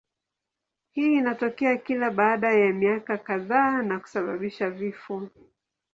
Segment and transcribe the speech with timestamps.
[0.91, 5.29] Hii inatokea kila baada ya miaka kadhaa na kusababisha vifo.